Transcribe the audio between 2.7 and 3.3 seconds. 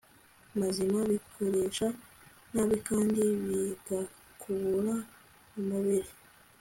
kandi